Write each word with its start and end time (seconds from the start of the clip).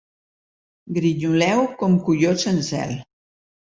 Grinyoleu 0.97 1.63
com 1.85 2.01
coiots 2.11 2.51
en 2.57 2.63
zel. 2.75 3.01